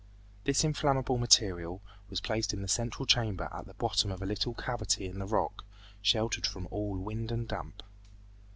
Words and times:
This 0.45 0.63
inflammable 0.63 1.19
material 1.19 1.79
was 2.09 2.21
placed 2.21 2.53
in 2.55 2.63
the 2.63 2.67
central 2.67 3.05
chamber 3.05 3.47
at 3.53 3.67
the 3.67 3.75
bottom 3.75 4.09
of 4.11 4.19
a 4.19 4.25
little 4.25 4.55
cavity 4.55 5.05
in 5.05 5.19
the 5.19 5.27
rock, 5.27 5.63
sheltered 6.01 6.47
from 6.47 6.67
all 6.71 6.97
wind 6.97 7.31
and 7.31 7.47
damp. 7.47 7.83